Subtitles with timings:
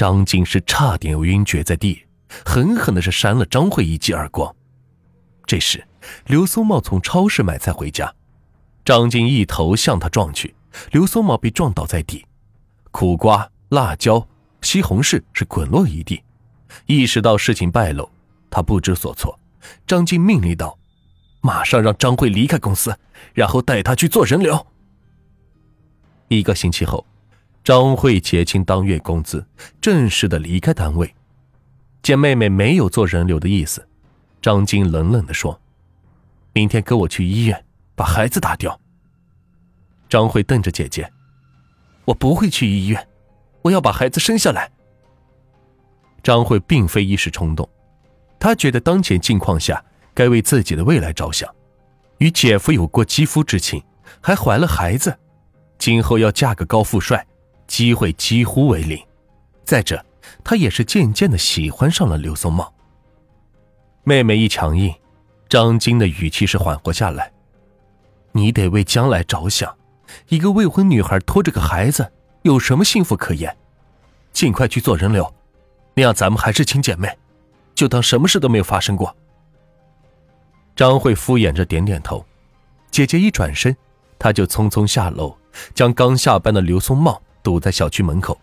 [0.00, 2.06] 张静是差点晕厥在地，
[2.46, 4.56] 狠狠的是扇了张慧一记耳光。
[5.44, 5.86] 这时，
[6.24, 8.10] 刘松茂从超市买菜回家，
[8.82, 10.54] 张静一头向他撞去，
[10.92, 12.24] 刘松茂被撞倒在地，
[12.90, 14.26] 苦瓜、辣椒、
[14.62, 16.22] 西红柿是滚落一地。
[16.86, 18.08] 意识到事情败露，
[18.48, 19.38] 他不知所措。
[19.86, 20.78] 张静命令道
[21.42, 22.98] ：“马上让张慧离开公司，
[23.34, 24.66] 然后带她去做人流。”
[26.28, 27.04] 一个星期后，
[27.70, 29.46] 张慧结清当月工资，
[29.80, 31.14] 正式的离开单位。
[32.02, 33.86] 见妹妹没有做人流的意思。
[34.42, 35.60] 张晶冷冷的说
[36.52, 37.64] ：“明天跟我去医院，
[37.94, 38.80] 把孩子打掉。”
[40.10, 41.08] 张慧瞪着姐姐
[42.06, 43.06] ：“我不会去医院，
[43.62, 44.68] 我要把孩子生下来。”
[46.24, 47.70] 张慧并非一时冲动，
[48.40, 49.80] 她觉得当前境况下
[50.12, 51.48] 该为自己的未来着想，
[52.18, 53.80] 与姐夫有过肌肤之情，
[54.20, 55.16] 还怀了孩子，
[55.78, 57.24] 今后要嫁个高富帅，
[57.70, 59.00] 机会几乎为零。
[59.64, 60.04] 再者，
[60.42, 62.74] 她也是渐渐的喜欢上了刘松茂。
[64.02, 64.92] 妹妹一强硬，
[65.48, 67.32] 张晶的语气是缓和下来。
[68.32, 69.72] 你得为将来着想，
[70.28, 72.10] 一个未婚女孩拖着个孩子，
[72.42, 73.56] 有什么幸福可言？
[74.32, 75.32] 尽快去做人流，
[75.94, 77.16] 那样咱们还是亲姐妹，
[77.76, 79.14] 就当什么事都没有发生过。
[80.74, 82.26] 张慧敷衍着点点头。
[82.90, 83.76] 姐姐一转身，
[84.18, 85.36] 她就匆匆下楼，
[85.72, 88.40] 将刚下班的刘松茂堵在小区门口。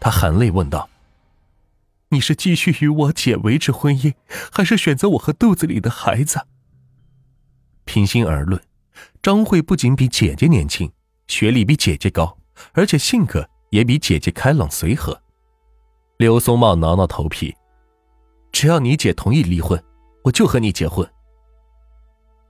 [0.00, 0.88] 她含泪问道。
[2.10, 4.14] 你是继续与我姐维持婚姻，
[4.52, 6.46] 还是选择我和肚子里的孩子？
[7.84, 8.62] 平心而论，
[9.20, 10.92] 张慧不仅比姐姐年轻，
[11.26, 12.38] 学历比姐姐高，
[12.72, 15.20] 而且性格也比姐姐开朗随和。
[16.18, 17.52] 刘松茂挠挠头皮，
[18.52, 19.82] 只要你姐同意离婚，
[20.22, 21.08] 我就和你结婚。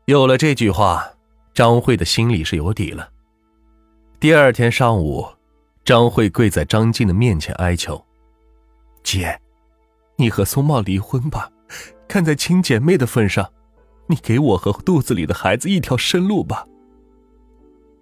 [0.05, 1.08] 有了这句话，
[1.55, 3.10] 张慧的心里是有底了。
[4.20, 5.27] 第二天上午，
[5.84, 8.02] 张慧跪在张静的面前哀求
[9.04, 9.38] ：“姐。”
[10.16, 11.50] 你和松茂离婚吧，
[12.06, 13.52] 看在亲姐妹的份上，
[14.06, 16.67] 你给我和肚子里的孩子一条生路吧。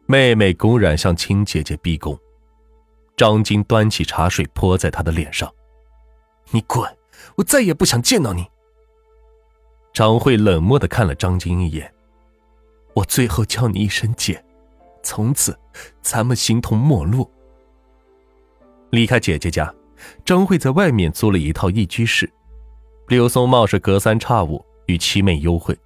[0.04, 2.18] 妹妹公然向亲姐姐逼宫，
[3.16, 5.50] 张晶端起茶水泼在她的脸上
[6.52, 6.86] ：“你滚！
[7.36, 8.46] 我再也不想见到你。”
[9.94, 11.92] 张慧冷漠的看了张晶一眼
[12.94, 14.44] ：“我最后叫你一声姐，
[15.02, 15.58] 从此
[16.02, 17.28] 咱们形同陌路。”
[18.92, 19.74] 离开姐姐家。
[20.24, 22.28] 张慧在外面租了一套一居室，
[23.08, 25.76] 柳松茂是隔三差五与七妹幽会，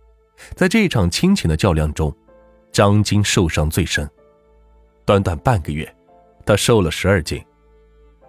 [0.55, 2.15] 在这场亲情的较量中，
[2.73, 4.09] 张晶受伤最深，
[5.05, 5.95] 短短半个月，
[6.47, 7.43] 他瘦了十二斤。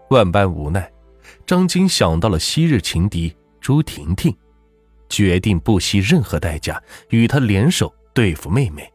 [0.09, 0.91] 万般无奈，
[1.45, 4.35] 张晶想到了昔日情敌朱婷婷，
[5.07, 8.91] 决定不惜任何代价与她联手对付妹妹。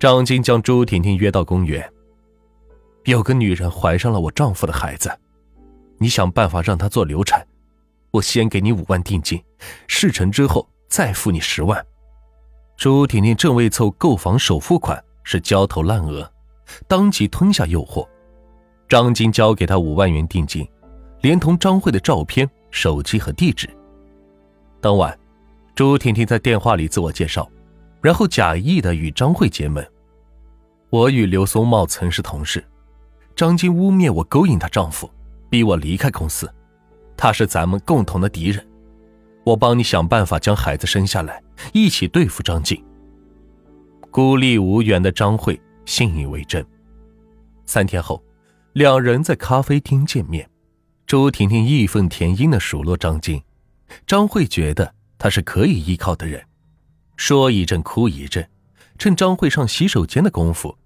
[0.00, 1.88] 张晶将朱婷婷约到公园，
[3.04, 5.10] 有个女人怀上了我丈夫的孩子。
[5.98, 7.46] 你想办法让她做流产，
[8.10, 9.42] 我先给你五万定金，
[9.86, 11.84] 事成之后再付你十万。
[12.76, 16.30] 朱婷婷正为凑购房首付款是焦头烂额，
[16.88, 18.06] 当即吞下诱惑。
[18.88, 20.66] 张晶交给他五万元定金，
[21.20, 23.68] 连同张慧的照片、手机和地址。
[24.80, 25.16] 当晚，
[25.74, 27.48] 朱婷婷在电话里自我介绍，
[28.00, 29.84] 然后假意的与张慧结盟。
[30.90, 32.64] 我与刘松茂曾是同事，
[33.36, 35.10] 张晶污蔑我勾引她丈夫。
[35.50, 36.52] 逼我离开公司，
[37.16, 38.66] 他是咱们共同的敌人。
[39.44, 41.40] 我帮你想办法将孩子生下来，
[41.72, 42.82] 一起对付张静。
[44.10, 46.66] 孤立无援的张慧信以为真。
[47.66, 48.20] 三天后，
[48.72, 50.50] 两人在咖啡厅见面。
[51.06, 53.40] 周婷婷义愤填膺的数落张静，
[54.08, 56.42] 张慧觉得她是可以依靠的人，
[57.16, 58.44] 说一阵哭一阵。
[58.98, 60.76] 趁张慧上洗手间的功夫，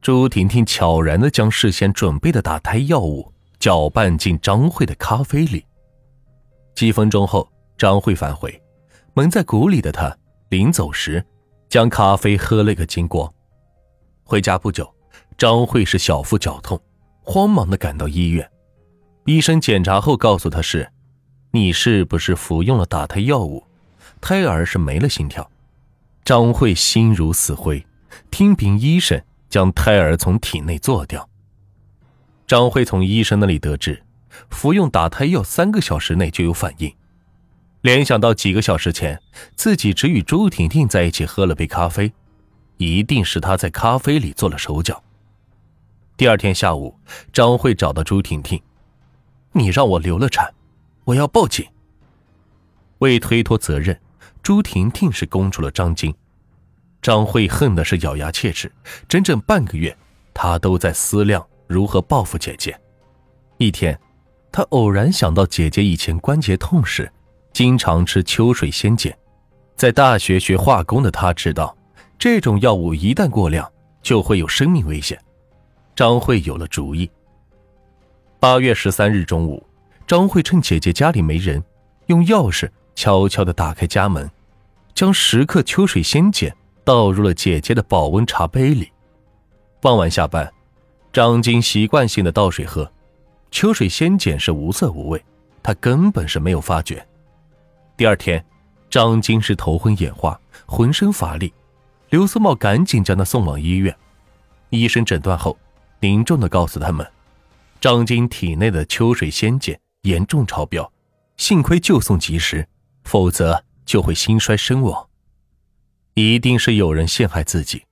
[0.00, 3.32] 朱婷婷悄然的将事先准备的打胎药物。
[3.58, 5.64] 搅拌进张慧的咖啡里。
[6.76, 8.62] 几分钟后，张慧返回，
[9.14, 10.16] 蒙在鼓里的她
[10.50, 11.26] 临走时，
[11.68, 13.28] 将咖啡喝了个精光。
[14.22, 14.88] 回家不久，
[15.36, 16.80] 张慧是小腹绞痛，
[17.20, 18.48] 慌忙的赶到医院。
[19.24, 20.88] 医生检查后告诉她是
[21.50, 23.64] ：“你是不是服用了打胎药物？
[24.20, 25.50] 胎儿是没了心跳。”
[26.24, 27.84] 张慧心如死灰，
[28.30, 31.28] 听凭医生将胎儿从体内做掉。
[32.46, 34.02] 张慧从医生那里得知，
[34.50, 36.94] 服用打胎药三个小时内就有反应，
[37.82, 39.20] 联想到几个小时前
[39.54, 42.12] 自己只与朱婷婷在一起喝了杯咖啡，
[42.76, 45.02] 一定是她在咖啡里做了手脚。
[46.16, 46.98] 第二天下午，
[47.32, 48.60] 张慧找到朱婷婷
[49.52, 50.52] ：“你让我流了产，
[51.04, 51.66] 我要报警。”
[52.98, 54.00] 为推脱责任，
[54.42, 56.14] 朱婷婷是供出了张晶。
[57.00, 58.70] 张慧恨的是咬牙切齿，
[59.08, 59.96] 整整半个月，
[60.34, 61.44] 她都在思量。
[61.66, 62.78] 如何报复姐姐？
[63.58, 63.98] 一天，
[64.50, 67.10] 她偶然想到姐姐以前关节痛时，
[67.52, 69.14] 经常吃秋水仙碱。
[69.76, 71.76] 在大学学化工的他知道，
[72.18, 73.70] 这种药物一旦过量，
[74.02, 75.20] 就会有生命危险。
[75.94, 77.10] 张慧有了主意。
[78.40, 79.64] 八月十三日中午，
[80.06, 81.62] 张慧趁姐姐家里没人，
[82.06, 84.28] 用钥匙悄悄地打开家门，
[84.94, 86.50] 将十克秋水仙碱
[86.88, 88.90] 倒入了姐姐的保温茶杯里。
[89.78, 90.50] 傍晚下班，
[91.12, 92.90] 张晶习惯性的倒水喝。
[93.50, 95.22] 秋水仙碱是无色无味，
[95.62, 97.06] 他根本是没有发觉。
[97.94, 98.42] 第二天，
[98.88, 101.52] 张晶是头昏眼花，浑身乏力。
[102.08, 103.94] 刘思茂赶紧将他送往医院。
[104.70, 105.58] 医生诊断后，
[106.00, 107.06] 凝重的告诉他们，
[107.82, 110.90] 张晶体内的秋水仙碱严重超标，
[111.36, 112.66] 幸亏救送及时，
[113.04, 115.07] 否则就会心衰身亡。
[116.18, 117.84] 一定是有人陷害自己。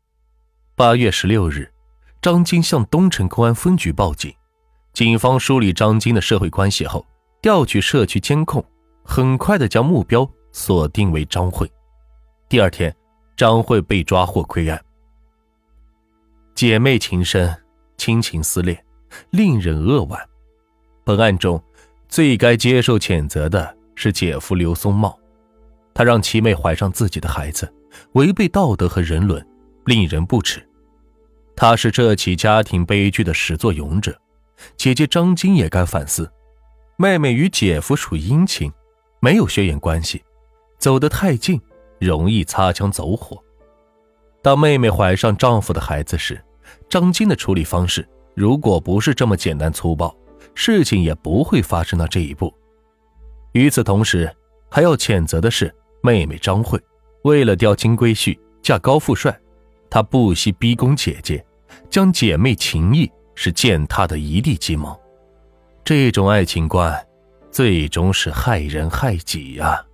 [0.75, 1.71] 八月十六日，
[2.21, 4.35] 张晶向东城公安分局报警。
[4.93, 7.07] 警方梳理张晶的社会关系后，
[7.41, 8.65] 调取社区监控，
[9.05, 11.71] 很快的将目标锁定为张慧。
[12.49, 12.95] 第二天，
[13.37, 14.83] 张慧被抓获归案。
[16.55, 17.55] 姐妹情深，
[17.97, 18.83] 亲情撕裂，
[19.31, 20.21] 令人扼腕。
[21.05, 21.63] 本案中，
[22.09, 25.17] 最该接受谴责的是姐夫刘松茂，
[25.95, 27.71] 他让七妹怀上自己的孩子，
[28.13, 29.47] 违背道德和人伦，
[29.85, 30.67] 令人不齿。
[31.55, 34.17] 他是这起家庭悲剧的始作俑者。
[34.77, 36.31] 姐姐张晶也该反思，
[36.97, 38.73] 妹妹与姐夫属姻亲，
[39.21, 40.23] 没有血缘关系，
[40.79, 41.61] 走得太近
[42.01, 43.43] 容易擦枪走火。
[44.43, 46.43] 当妹妹怀上丈夫的孩子时，
[46.89, 50.17] 张晶的处理方式如果不是这么简单粗暴，
[50.55, 52.53] 事情也不会发生到这一步。
[53.53, 54.35] 与此同时，
[54.71, 56.81] 还要谴责的是妹妹张慧，
[57.27, 59.37] 为了钓金龟婿嫁高富帅，
[59.91, 61.45] 她不惜逼宫姐姐，
[61.91, 63.11] 将姐妹情谊。
[63.39, 64.99] 是践踏的一地鸡毛，
[65.85, 67.07] 这种爱情观，
[67.51, 69.85] 最终是害人害己呀。